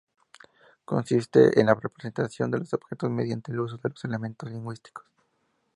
Consiste 0.83 1.59
en 1.59 1.67
la 1.67 1.75
representación 1.75 2.49
de 2.49 2.57
los 2.57 2.73
objetos 2.73 3.11
mediante 3.11 3.51
el 3.51 3.59
uso 3.59 3.77
de 3.77 3.89
los 3.89 4.03
elementos 4.03 4.49
lingüísticos. 4.49 5.05